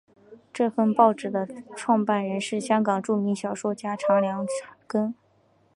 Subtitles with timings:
[0.51, 1.47] 这份报纸的
[1.77, 4.47] 创办人是香港著名小说家查良
[4.89, 5.13] 镛。